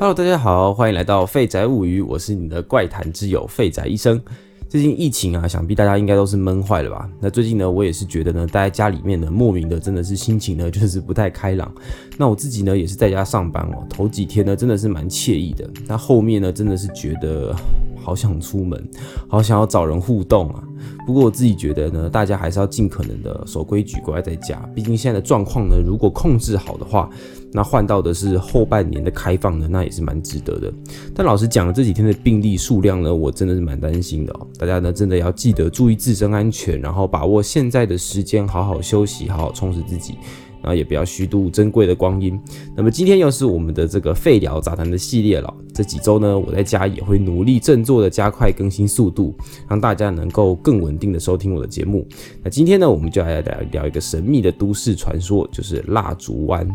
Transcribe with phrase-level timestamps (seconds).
[0.00, 4.18] Hello，大家好，欢迎来到废宅物语，我是你的怪谈之友废宅医生。
[4.66, 7.06] 最近疫情啊，想必大家应该都是闷坏了吧？
[7.20, 11.70] 那最近呢，我也是觉得呢，待在家里面呢，莫名的真的是心情呢， 就是不太开朗。
[12.16, 15.68] 那我自己呢，也是在家上班哦，头几天呢，真的是蛮惬意的。
[15.86, 17.54] 那后面呢，真的是觉得
[18.00, 18.88] 好想出门，
[19.28, 20.62] 好想要找人互动啊。
[21.06, 24.58] 不过我自己觉得呢，大家还是要尽可能的守规矩，乖乖在家。
[24.74, 27.10] 毕竟现在的状况呢，如果控制好的话，
[27.52, 30.72] 那换到的是后半年的开放呢，那也是蛮值得的。
[31.14, 34.46] 但老实讲，这几天的病例数量呢，我真的是蛮担心的哦。
[34.58, 40.14] 大家呢，真的要记得注意自身安全，然后把握现在的时间，好好休息，好好充实自己。
[40.62, 42.38] 然后也不要虚度珍贵的光阴。
[42.76, 45.54] 那么今天又是我们的这个废聊杂谈的系列了。
[45.72, 49.34] 这几周呢，我在家也会努力振作的加快更新速度，
[49.68, 52.06] 让大家能够更稳定的收听我的节目。
[52.42, 56.68] 那今天呢，我们就来聊聊一个神秘的都市传说，就是蜡烛湾。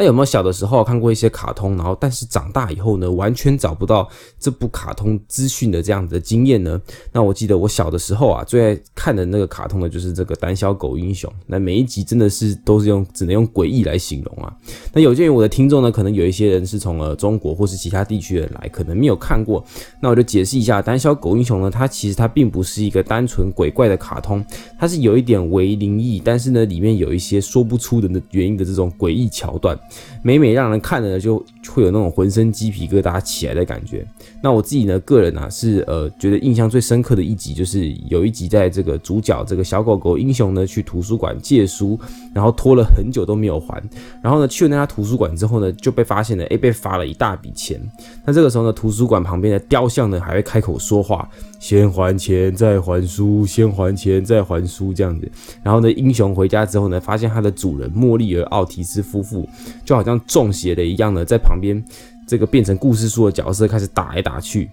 [0.00, 6.80] 那有没有小的时候看过一些卡通，然后但是长大以后呢，完全找不到这部卡通资讯的这样子的经验呢？
[7.12, 11.30] 那我记得我小的时候啊，最爱看的那个卡通呢，就是这个胆小狗英雄。
[11.46, 14.50] 那每一集真的是都是用只能用诡异来形容啊。
[14.94, 19.62] 那有鉴于我的听众呢，可能有一些人是从呃中国或是其他地区的来，可能没有看过。
[20.00, 24.42] 那我就解释一下，胆小狗英雄呢，它其实它并不是一个单纯鬼怪的卡通，
[24.78, 29.78] 它是有一点为灵异，但是呢，里面有一些说不出的原因的这种诡异桥段。
[30.22, 34.06] 每每让人看着就会有那种浑身鸡皮疙瘩起来的感觉。
[34.42, 41.98] 那我自己呢，个人啊是呃觉得印象最深刻的一集，就是有一集在这个主角这个小狗狗英雄呢去图书馆借书，
[42.34, 43.82] 然后拖了很久都没有还，
[44.22, 47.80] 然后呢去了那家图书馆之后呢就被发现了，哎被罚了一大笔钱。
[48.24, 51.28] 那这个时候呢，图书馆旁边的雕像呢还会开口说话。
[51.58, 55.30] 先还钱再还书，先还钱再还书，这样子。
[55.62, 59.46] 然后呢，英雄回家之后呢，发现他的主人莫莉尔奥提斯夫妇
[59.84, 61.82] 就好像中邪了一样呢，在旁边
[62.26, 64.70] 这个变成故事书的角色开始打来打去。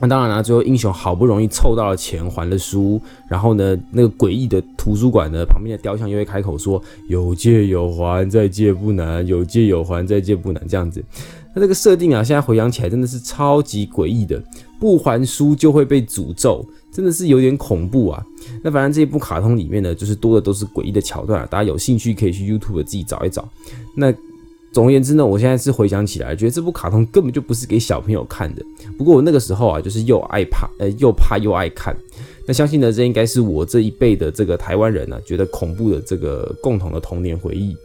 [0.00, 11.04] 那当然了，最后英雄好不容易凑到了钱还了书，然后呢，那个诡异的图书馆呢旁边的雕像又会开口说：“有借有还，再借不难；有借有还，再借不难。”这样子。
[11.54, 14.42] 那这个设定啊，现在回想起来真的是超级诡异的，
[14.80, 18.24] 不还书就会被诅咒，真的是有点恐怖啊。
[18.64, 23.48] 那反正这一部卡通里面呢，就是多的都是诡异的桥段啊，大家有兴趣可以去 YouTube 自己找一找。
[23.94, 24.12] 那
[24.72, 28.64] 总而言之呢，我现在是回想起来，觉得这部卡通根本就不是给小朋友看的。
[28.96, 31.94] 不过我那个时候啊，就是又爱怕，呃，又怕又爱看。
[32.46, 37.76] 那相信呢，这应该是我这一辈的这个台湾人呢，觉得恐怖的这个共同的童年回忆。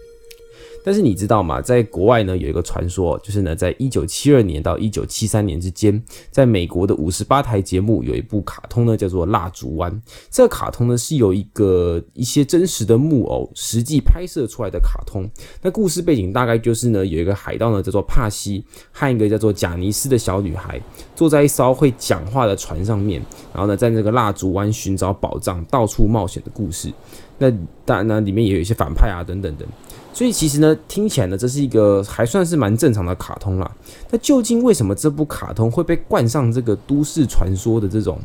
[0.88, 1.62] 但是你知道吗？
[1.62, 9.92] 在国外呢，有一个传说，就是呢，在一九七二年到一九七三年之间，在美国的五十八台节目有一部卡通呢，叫做《蜡烛湾》。
[10.32, 15.30] 这个卡通呢，是有一个一些真实的木偶实际拍摄出来的卡通。
[15.62, 20.82] 那故事背景大概就是呢，有一个海盗呢，叫做帕西，和一个叫做贾尼斯的小女孩，
[21.18, 23.22] 坐在一艘会讲话的船上面，
[23.54, 26.94] 然后呢，在那个蜡烛湾寻找宝藏，到处冒险的故事。
[27.38, 27.52] 那
[27.86, 29.68] 当然呢，里面也有一些反派啊，等等等。
[30.14, 33.72] 所以其实呢，听起来呢，这是一个还算是蛮正常的卡通啦。
[34.10, 38.20] 那究竟为什么这部卡通会被冠上这个都市传说的这种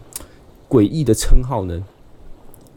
[0.68, 1.82] 诡异的称号呢？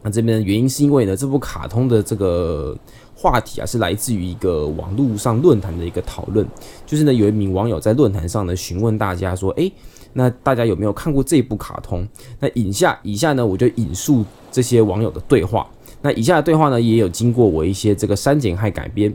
[0.02, 2.76] 那这边的原因是因为呢，这部卡通的这个
[3.14, 6.46] 话题啊，是来自于一个网络上论坛的一个讨论。
[6.84, 9.72] 就是呢，有一名网友在论坛上呢询问大家说：“诶，
[10.12, 12.06] 那大家有没有看过这部卡通？”
[12.38, 14.22] 那以下以下呢，我就引述
[14.52, 15.66] 这些网友的对话。
[16.06, 19.12] 那以下的对话呢，也有经过我一些这个删减和改编。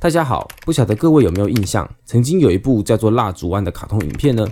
[0.00, 4.44] 大家好，不晓得各位有没有印象，曾经有一部叫做《蜡烛湾》的卡通影片呢？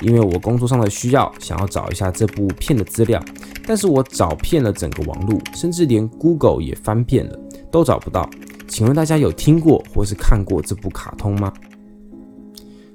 [0.00, 3.22] 因为我工作上的需要，想要找一下这部片的资料，
[3.64, 7.38] 但是我找遍了整个网络，甚至连 Google 也翻遍了，
[7.70, 8.28] 都找不到。
[8.66, 11.52] 请问大家有听过或是看过这部卡通吗？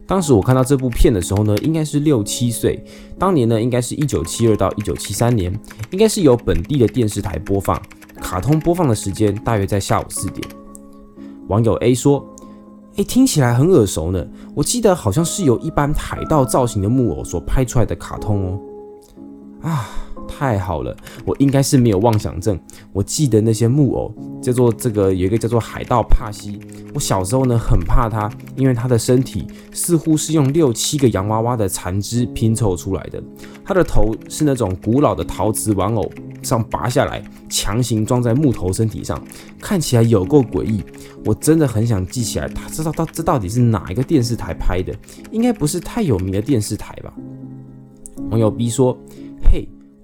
[0.07, 2.83] 当时我看到这部片的时候呢，应该是六七岁。
[3.17, 5.51] 当年呢，应该是一九七二到一九七三年，
[5.91, 7.81] 应该是由本地的电视台播放。
[8.21, 10.47] 卡通播放的时间大约在下午四点。
[11.47, 12.25] 网友 A 说
[12.95, 14.25] ：“诶，听起来很耳熟呢，
[14.55, 18.59] 我记得好像是由一般海盗造型的木偶所拍出来的卡通哦。”
[19.67, 19.89] 啊，
[20.37, 20.93] 太好了，
[21.23, 22.59] 我应该是没有妄想症。
[22.91, 26.59] 我记得那些木偶，叫做这个有一个叫做海盗帕西。
[26.93, 33.23] 我小时候呢很怕他，因为他的身体似乎是用六七个洋娃娃的残肢拼凑出来的。
[33.63, 36.11] 他的头是那种古老的陶瓷玩偶
[36.43, 39.21] 上拔下来，强行装在木头身体上，
[39.61, 40.83] 看起来有够诡异。
[41.23, 44.93] 我真的很想记起来，他知道到这到底是哪一个电视台拍的，
[45.31, 47.13] 应该不是太有名的电视台吧？
[48.31, 48.97] 网友 B 说：“。”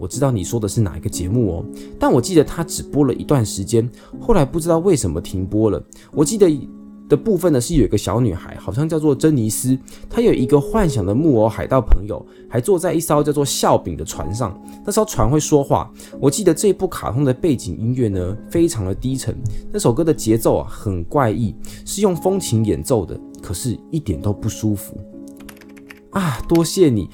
[0.01, 1.65] 我知道你说的是哪一个节目哦，
[1.99, 3.87] 但我记得它只播了一段时间，
[4.19, 5.79] 后来不知道为什么停播了。
[6.11, 6.49] 我记得
[7.07, 9.77] 的部分呢是有一个小女孩，好像叫做珍妮斯，
[10.09, 14.59] 她有一个幻想的木偶海盗朋友，还坐在一艘叫做笑柄的船上。
[14.83, 15.91] 那艘船会说话。
[16.19, 19.37] 我记得这一部卡通的背景音乐呢非常的低沉，
[19.71, 21.53] 那首歌的节奏啊很怪异，
[21.85, 24.97] 是用风琴演奏的，可是一点都不舒服。
[26.09, 27.07] 啊，多谢你。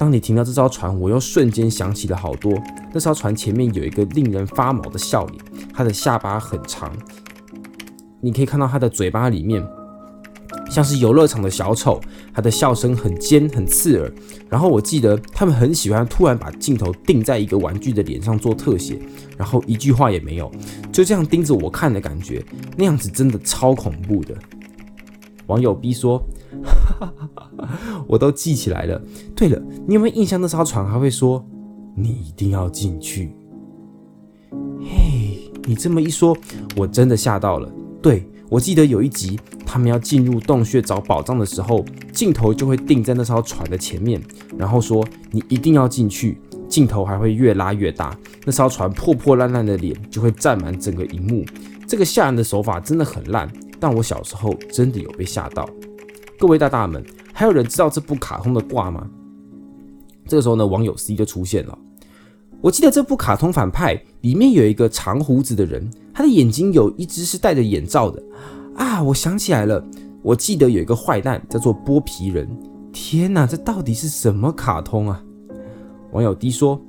[0.00, 2.58] 当你听到这艘船，我又瞬间想起了好多。
[2.90, 5.44] 那艘船前面有一个令人发毛的笑脸，
[5.74, 6.90] 他的下巴很长，
[8.18, 9.62] 你可以看到他的嘴巴里面
[10.70, 12.00] 像是游乐场的小丑。
[12.32, 14.10] 他的笑声很尖很刺耳。
[14.48, 18.98] 然后我记得他们很喜欢突然把镜头定在一个玩具的脸上做特写，
[19.36, 20.50] 然后一句话也没有，
[20.90, 22.42] 就这样盯着我看的感觉，
[22.74, 24.34] 那样子真的超恐怖的。
[25.48, 26.26] 网友 B 说。
[28.06, 29.00] 我都记起来了。
[29.34, 30.40] 对了，你有没有印象？
[30.40, 31.44] 那艘船还会说
[31.96, 33.32] ：“你一定要进去。”
[34.80, 36.36] 嘿，你这么一说，
[36.76, 37.70] 我真的吓到了。
[38.02, 44.22] 对我记得有一集，他们要进入洞穴找宝藏的时候，镜头就会定在那艘船的前面，
[44.56, 51.44] 然后说：“你一定要进去。”镜头还会越拉越大，那艘船破破烂烂的脸就会占满整个荧幕。
[51.84, 53.50] 这个吓人的手法真的很烂，
[53.80, 55.68] 但我小时候真的有被吓到。
[56.40, 57.04] 各位大大们，
[57.34, 59.06] 还有人知道这部卡通的挂吗？
[60.26, 61.78] 这个时候呢，网友 C 就出现了。
[62.62, 68.22] 我记得这部卡通反派里面有一个长胡子的人，他的眼睛有一只是戴着眼罩的
[68.74, 69.02] 啊！
[69.02, 69.86] 我想起来了，
[70.22, 72.48] 我记得有一个坏蛋叫做剥皮人。
[72.90, 75.22] 天哪，这到底是什么卡通啊？
[76.12, 76.80] 网友 D 说：“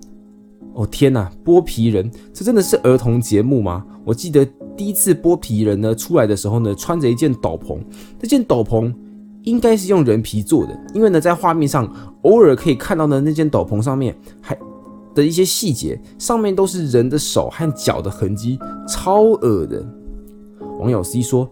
[0.75, 3.85] 哦天哪，剥皮人，这真的是儿童节目吗？
[4.05, 4.45] 我记得
[4.77, 7.79] 第一次剥皮人呢出来的时候呢，穿着一件斗篷，
[8.17, 8.93] 这件斗篷。”
[9.43, 11.91] 应该是用人皮做的，因为呢，在画面上
[12.23, 14.57] 偶尔可以看到的那件斗篷上面还
[15.13, 18.57] 的一些细节，上面都是人的手和脚的痕迹，
[18.87, 19.85] 超恶的。
[20.79, 21.51] 网友 C 说：“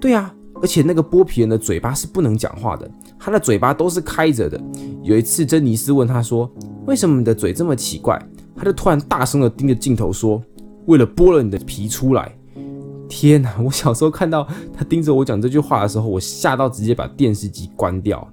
[0.00, 4.60] 对啊，而且那个剥皮人的嘴巴是不能讲话的，他的嘴巴都是开着的。
[5.02, 6.50] 有一次，珍妮斯问他说
[6.86, 8.20] ：‘为什么你的嘴这么奇怪？’
[8.56, 10.42] 他就突然大声的盯着镜头说
[10.86, 12.35] ：‘为了剥了你的皮出来。’”
[13.08, 13.56] 天哪！
[13.62, 18.26] 我小时候看到他盯着我讲这句话的时候，我吓到直接把电视机关掉。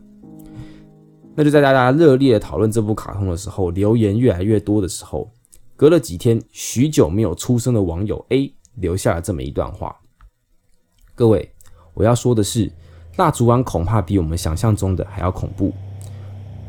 [1.35, 5.31] 那就在大家热烈的讨论这部卡通的时候，留言越来越多的时候，
[5.75, 9.95] 隔了几天，许久没有出声的网友 A 留下了这么一段话：
[11.15, 11.51] 各位，
[11.93, 12.71] 我要说的是，
[13.17, 15.73] 蜡烛湾恐怕比我们想象中的还要恐怖。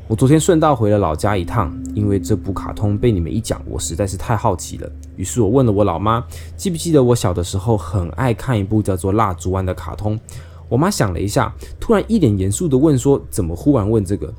[0.06, 4.91] 我昨天顺道回了老家一趟，因为这部卡通被你们一讲，我实在是太好奇了。
[5.17, 6.23] 于是我问了我老妈，
[6.59, 10.21] 记不记得我小的时候很爱看一部叫做《蜡烛湾》的卡通？
[10.69, 14.31] 我妈想了一下，突然一脸严肃地问说：“怎么忽然问这个？”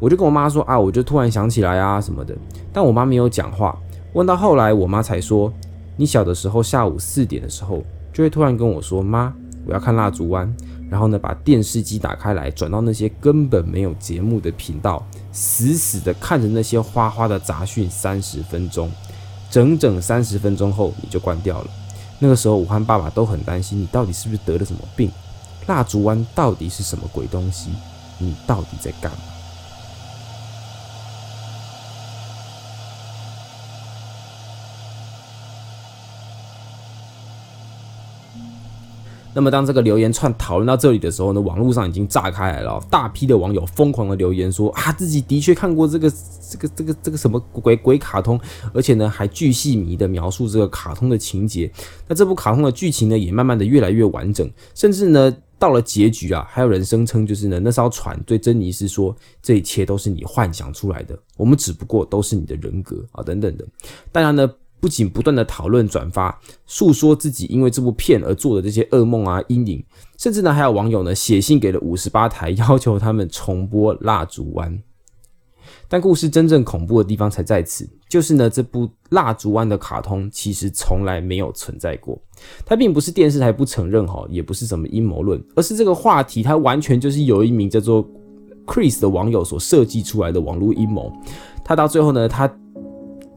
[0.00, 2.36] 我就跟我妈说：“啊，我就突然想起来啊什么的。”
[2.72, 3.78] 但我妈没有讲话。
[4.14, 5.52] 问到后来，我妈才说
[5.96, 9.32] ：“你小的时候下午四点的时候，就会突然跟我说，妈，
[9.64, 10.52] 我要看《蜡烛湾》。”
[10.92, 15.02] 然后呢，把电视机打开来，转到那些根本没有节目的频道，
[15.32, 18.92] 死死的看着那些花花的杂讯三十分钟，
[19.50, 21.70] 整整三十分钟后你就关掉了。
[22.18, 25.10] 那个时候，武汉爸爸都很担心，你到底是不是得了什么病？
[25.66, 27.70] 蜡烛湾到底是什么鬼东西？
[28.18, 29.18] 你到底在干嘛？
[39.34, 46.12] 那么，当这个留言串讨论到这里的时候呢，网络上已经炸开来了，大批的网友疯狂的留言说啊，自己的确看过这个
[46.50, 48.38] 这个这个这个什么鬼鬼卡通，
[48.74, 51.70] 而且呢还巨细靡的描述这个卡通的情节。
[52.06, 63.64] 那这部卡通的剧情呢，也慢慢的越来越完整，甚至呢到了结局啊，还有人声称就是呢那艘船对珍妮是说，这一切都是你幻想出来的，我们只不过都是你的人格啊等等的。
[64.12, 64.50] 当然呢。
[64.82, 66.36] 不仅不断的讨论转发，
[66.66, 69.84] 诉说自己因为这部片而做的这些噩梦啊阴影，
[70.18, 74.76] 甚至呢还有网友呢写信给了五十八台，要求他们重播《蜡烛湾》。
[75.88, 82.20] 但故事真正恐怖的地方才在此，就是呢这部《蜡烛湾》的卡通其实从来没有存在过，
[82.66, 88.04] 它并不是电视台不承认哈，也不是什么阴谋论，而是这个话题它完全就是有一名叫做
[88.66, 91.12] Chris 的网友所设计出来的网络阴谋。
[91.64, 92.52] 他到最后呢他。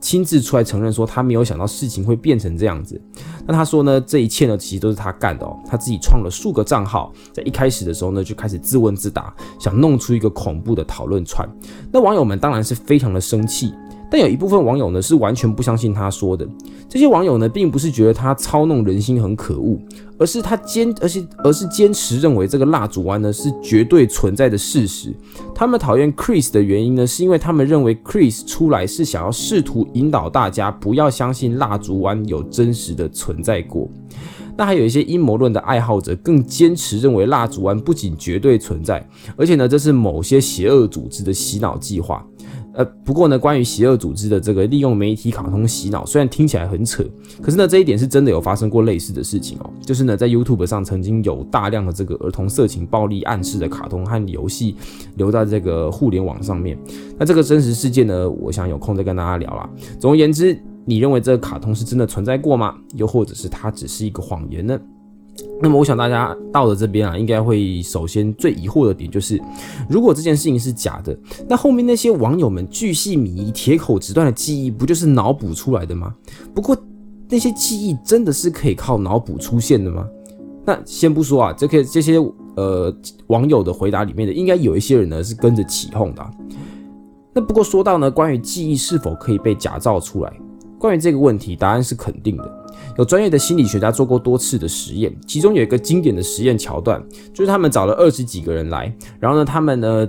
[0.06, 3.02] 亲自出来承认说他没有想到事情会变成这样子。
[3.48, 11.50] 那他说呢，这一切呢其实都是他干的哦，他自己创了数个账号，在一开始的时候呢就开始自问自答，想弄出一个恐怖的讨论串。
[11.92, 13.74] 那网友们当然是非常的生气。
[14.10, 16.48] 但有一部分网友呢是完全不相信他说的。
[16.88, 19.78] 这些网友呢，并不是觉得他操弄人心很可恶，
[20.18, 25.14] 而是他坚，而且而是坚持认为这个蜡烛湾呢是绝对存在的事实。
[25.54, 33.90] 他们讨厌 Chris 的原因呢，是因为他们认为 Chris 出来是想要试图引导大家不要相信蜡烛湾有真实的存在过。
[34.58, 42.26] 那还有一些阴谋论的爱好者更坚持认为蜡烛湾不仅绝对存在，而且呢，这是某些邪恶组织的洗脑计划。
[42.76, 47.04] 呃，不过呢，关于邪恶组织的这个利用媒体卡通洗脑，虽然听起来很扯，
[47.42, 49.70] 可是呢，这一点是真的有发生过类似的事情哦。
[49.82, 54.76] 就是呢，在 YouTube 上曾经有大量的这个儿童色情、暴力暗示的卡通和游戏
[55.16, 56.78] 留在这个互联网上面。
[57.18, 59.70] 那这个真实事件呢，我想有空再跟大家聊啦。
[59.98, 62.76] 总而言之，你认为这个卡通是真的存在过吗？
[62.96, 64.78] 又或者是它只是一个谎言呢？
[65.62, 69.42] 那么我想大家到了这边啊，应该会首先最疑惑的点就是，
[69.90, 76.14] 如果这件事情是假的，那后面那些网友们巨细靡遗、铁口直断的记忆，不就是脑补出来的吗？
[76.54, 76.78] 不过
[77.30, 80.08] 那些记忆真的是可以靠脑补出现的吗？
[80.66, 82.18] 那先不说啊，这个这些
[82.56, 82.96] 呃
[83.28, 86.26] 网友的回答里面的，应该有一些人呢是跟着起哄的。
[87.34, 90.34] 那不过说到呢，关于记忆是否可以被假造出来，
[90.80, 92.66] 关于这个问题，答案是肯定的。
[92.98, 97.04] 有专业的心理学家做过多次的实验，其中有一个经典的实验桥段，
[97.34, 100.08] 就是他们找了二十几个人来，然后呢，他们呢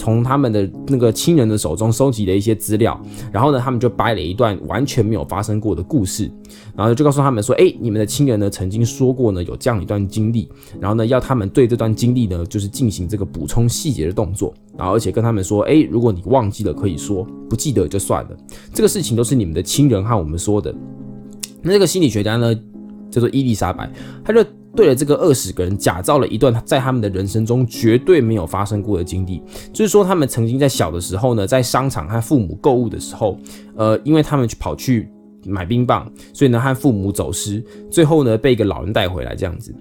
[0.00, 2.98] 从他们的那个亲人的手中收集了一些资料，
[3.30, 6.30] 然后呢，他们就掰了一段完全没有发生过的故事，
[6.74, 10.48] 然后就告诉他们说，哎，你们的亲人呢曾经说过呢有这样一段经历，
[10.80, 18.30] 然后呢要他们对这段经历呢就是进行这个补充细节的动作，然后而且跟他们说，哎，如果你忘记了可以说，不记得就算了，
[18.72, 20.74] 这个事情都是你们的亲人和我们说的。
[21.60, 22.58] 那这个心理学家呢，
[23.10, 23.90] 叫做伊丽莎白，
[24.24, 33.36] 他就对了这个二十个人假造了一段在他们的人生中绝对没有发生过的经历，就是说他们曾经在小的时候呢，在商场和父母购物的时候，
[33.74, 35.10] 呃，因为他们去跑去
[35.44, 39.74] 买冰棒，所以呢和父母走失，最后呢被一个老人带回来这样子。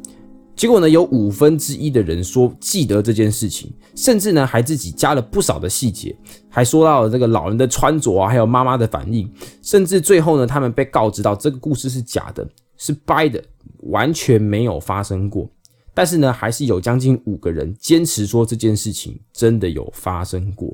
[0.55, 6.13] 结果呢，有五分之一的人说记得这件事情，甚至呢还自己加了不少的细节，
[6.49, 9.31] 还说到了这个老人的穿着啊，还有妈妈的反应，
[9.61, 12.45] 甚至最后呢，他们被告知到这个故事是假的，
[12.79, 13.43] 是掰的，
[13.81, 15.47] 完全没有发生过。
[15.93, 20.73] 但是呢，还是有将近五个人坚持说这件事情真的有发生过。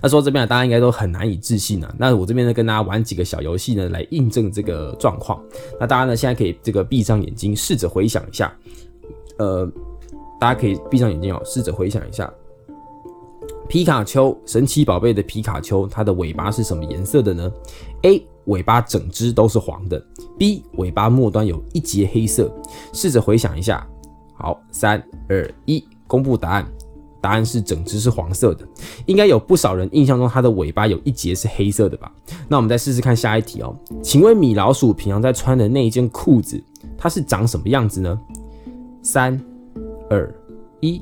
[0.00, 1.94] 那说这边大家应该都很难以置信啊。
[1.98, 5.42] 那我这边呢，跟大家玩几个小游戏呢，来印证这个状况。
[5.78, 8.56] 那大家呢，现在可以这个闭上眼睛，试着回想一下。
[9.38, 9.70] 呃，
[10.40, 12.32] 大家可以闭上眼睛哦，试着回想一下。
[13.68, 17.50] 皮卡丘，神奇宝贝的皮卡丘，它的尾巴是什么颜色的呢
[18.02, 18.26] ？A.
[18.46, 20.04] 尾巴整只都是黄的。
[20.38, 20.62] B.
[20.76, 22.54] 尾巴末端有一节黑色。
[22.92, 23.86] 试着回想一下。
[24.34, 26.66] 好，三二一，公布答案。
[27.22, 28.68] 答案是整只是黄色的，
[29.06, 32.12] 应该有不少人印象中它的尾巴有一节是黑色的吧？
[32.48, 33.74] 那我们再试试看下一题哦。
[34.02, 36.62] 请问米老鼠平常在穿的那一件裤子，
[36.98, 38.20] 它是长什么样子呢？
[39.02, 39.40] 三、
[40.10, 40.30] 二、
[40.80, 41.00] 一。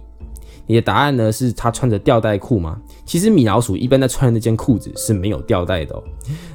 [0.72, 1.30] 你的答案呢？
[1.30, 2.80] 是他穿着吊带裤吗？
[3.04, 6.02] 其实米老鼠一般在穿的那件裤子是没有吊带的哦。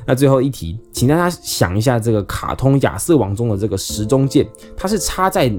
[0.07, 4.43] 那最后一题，请大家想一下，这个卡通亚瑟王中的这个时钟剑，
[4.75, 5.53] 它是插在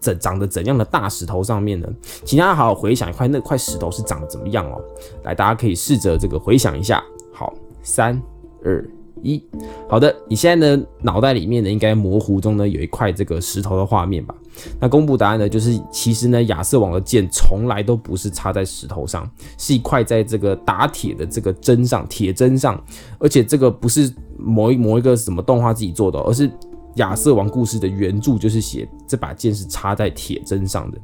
[0.00, 1.86] 怎长得怎样的大石头上面呢？
[2.24, 4.82] 请大家好好回想一块那块石头是长得怎么样哦。
[5.22, 7.00] 来，大家可以试着这个回想一下。
[7.32, 8.20] 好，三、
[8.64, 8.84] 二。
[9.22, 9.40] 一，
[9.86, 14.34] 好的，你现在呢脑袋里面呢应该模糊中呢有一块这个石头的画面吧？
[14.78, 22.82] 那公布答案呢，就是其实呢亚瑟王的剑从来都不是插在石头上，是一块在这个打铁的这个针上，铁针上，
[23.18, 26.50] 而且这个不是某一某一个什么动画自己做的，而是。
[26.96, 30.98] 亚瑟王故事的原著就是写这把剑是插在铁针上的，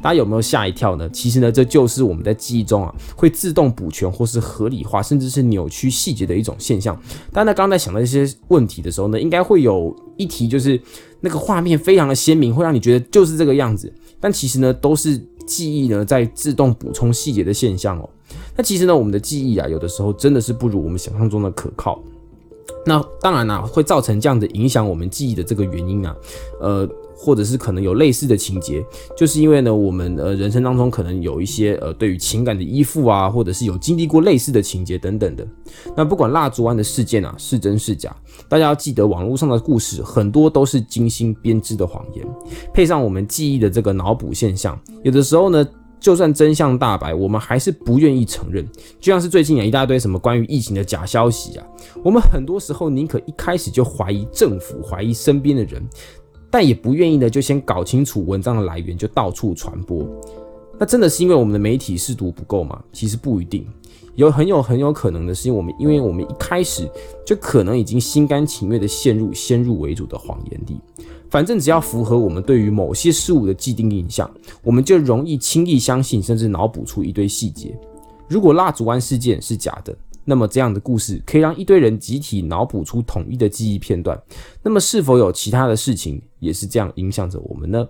[0.00, 1.10] 大家有没有吓一跳呢？
[1.10, 6.96] 其实呢，这就是我们在记忆中啊会自动补全或是合理化，甚至是扭曲细节的一种现象。
[7.32, 10.80] 但在刚才想到一些问题的时候呢，应该会有一题就是
[11.22, 13.90] 那个画面非常的鲜明，会让你觉得就是这个样子。
[14.20, 18.08] 但其实呢，都是记忆呢在自动补充细节的现象哦。
[18.56, 21.98] 那其实呢，我们的记忆啊，有的时候真的是不如我们想象中的可靠。
[22.84, 26.16] 那当然啦，会造成这样的影响我们记忆的这个原因啊，
[26.60, 26.88] 呃，
[27.24, 28.84] 或者是可能有类似的情节，
[29.16, 35.46] 就是因为呢，我们呃人生当中可能有一些呃对于情感的依附啊，或者是有经历过类似的情节等等的。
[35.96, 38.12] 那不管蜡烛湾的事件啊是真是假，
[38.48, 42.26] 大家要记得网络上的故事很多都是精心编织的谎言，
[42.74, 45.64] 配上我们记忆的这个脑补现象，有的时候呢。
[46.02, 48.68] 就算真相大白，我们还是不愿意承认。
[48.98, 51.64] 就像是最近啊一大堆什么关于疫情的假消息啊，
[52.02, 55.80] 我们很多时候宁可一开始就怀疑政府，怀疑身边的人，
[56.52, 60.06] 但也不愿意呢就先搞清楚文章的来源就到处传播。
[60.78, 62.82] 那真的是因为我们的媒体视读不够吗？
[62.92, 63.66] 其实不一定，
[64.16, 66.86] 有很有很有可能的是，因为我们因为我们一开始
[67.24, 70.78] 就可能已经心甘情愿的陷入先入为主的谎言里。
[71.30, 74.30] 反正只要符合我们对于某些事物的既定印象，
[74.62, 77.74] 我们就容易轻易相信，甚至脑补出一堆细节。
[78.28, 84.20] 如果蜡烛湾事件是假的，那么这样的故事可以让一堆人集体脑补出统一的记忆片段。
[84.62, 87.86] 那么是否有其他的事情也是这样影响着我们呢？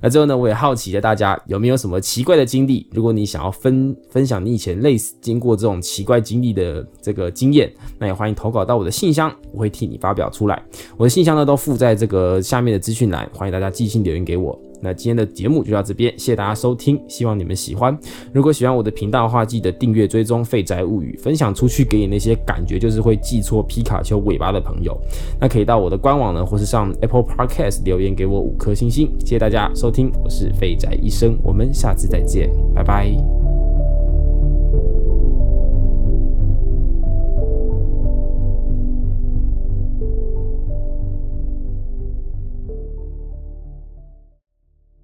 [0.00, 2.88] 那最后呢，我也好奇的大家有没有什么奇怪的经历？
[2.92, 10.62] 如果你想要分分享你以前类似经过这种奇怪经历的这个经验，那也欢迎投稿到我的信箱，我会替你发表出来。
[10.96, 14.58] 我的信箱呢都附在这个下面的资讯栏，欢迎大家寄信留言给我。
[14.80, 17.96] 那今天的节目就到这边，谢谢大家收听，希望你们喜欢。
[18.32, 24.96] 如果喜欢我的频道的话，记得订阅、追踪《废宅物语》，分享出去给你那些感觉就是会记错皮卡丘尾巴的朋友。
[25.40, 29.10] 那可以到我的官网呢，或是上 Apple Podcast 留言给我五颗星星。
[29.20, 33.45] 谢谢大家收听，我是废宅医生，我们下次再见，拜拜。